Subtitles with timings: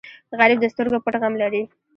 [0.39, 1.61] غریب د سترګو پټ غم لري